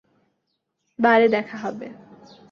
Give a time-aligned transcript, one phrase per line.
[0.99, 1.87] বারে দেখা হবে।